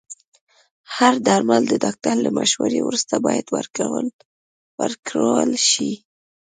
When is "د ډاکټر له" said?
1.69-2.29